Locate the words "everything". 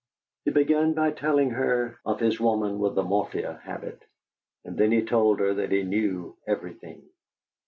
6.47-7.03